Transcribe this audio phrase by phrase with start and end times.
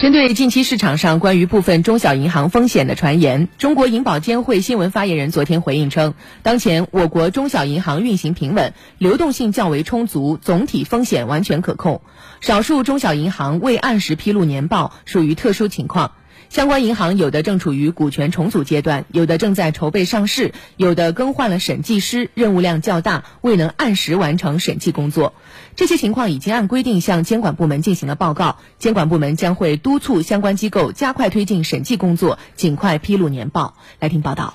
[0.00, 12.00] 针对近期市场上关于部分中小银行风险的传言，中国银保监会新闻发言人昨天回应称，当前我国中小银行运行平稳，流动性较为充足，总体风险完全可控。
[12.40, 16.12] 少数中小银行未按时披露年报，属于特殊情况。
[16.48, 25.34] 相关银行有的正处于股权重组阶段，有的正在筹备上市，有的更换了审计师，任务量较大，未能按时完成审计工作。
[25.76, 33.76] 这些情况已经按规定向监管部门进行了报告，监管部门将会督促相关机构加快推进审计工作，尽快披露年报。
[33.98, 34.54] 来听报道。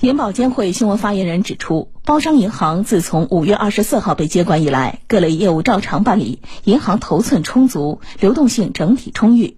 [0.00, 9.56] 银保监会新闻发言人指出，包商银行自从五月二十四号被接管以来，各类业务照常办理，银行头寸充足，流动性整体充裕。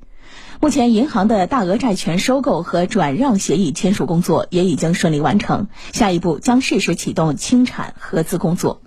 [0.60, 8.82] 目前，银行的大额债权收购和转让协议签署工作也已经顺利完成，下一步将适时启动清产核资工作。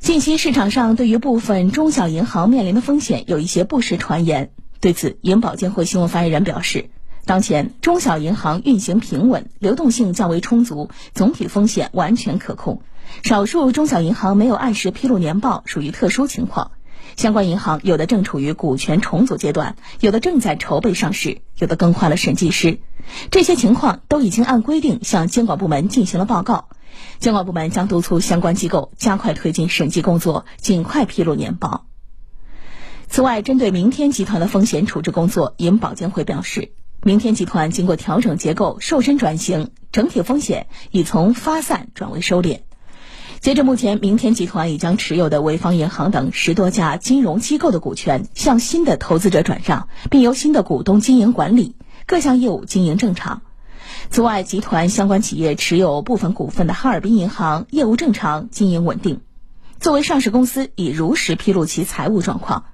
[0.00, 6.90] 近期市场上对于部分中小银行面临的风险有一些不实传言，对此，银保监会新闻发言人表示，
[7.24, 12.82] 当前中小银行运行平稳，流动性较为充足，总体风险完全可控。
[13.22, 16.72] 少数中小银行没有按时披露年报，属于特殊情况。
[17.16, 22.80] 相关银行有的正处于股权重组阶段，有的正在筹备上市，有的更换了审计师。
[23.30, 26.68] 这些情况都已经按规定向监管部门进行了报告，
[27.18, 31.86] 监管部门将督促相关机构加快推进审计工作，尽快披露年报。
[33.08, 42.65] 此外，针对明天集团的风险处置工作，银保监会表示，明天集团经过调整结构、瘦身转型，整体风险已从发散转为收敛。
[43.40, 51.76] 截至目前，明天集团已将持有的潍坊银行等十多家金融机构的股权向新的投资者转让，并由新的股东经营管理，
[52.06, 53.42] 各项业务经营正常。
[54.10, 59.20] 此外，集团相关企业持有部分股份的哈尔滨银行业务正常，经营稳定。
[59.78, 62.64] 作为上市公司，已如实披露其财务状况。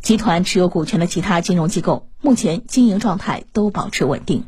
[0.00, 4.44] 集团持有股权的其他金融机构目前经营状态都保持稳定。